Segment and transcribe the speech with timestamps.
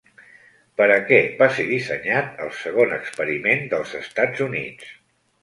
[0.79, 4.91] Per a què va ser dissenyat el segon experiment dels Estats Units?